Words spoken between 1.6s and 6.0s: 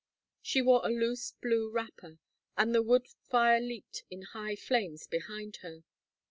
wrapper, and the wood fire leaped in high flames behind her.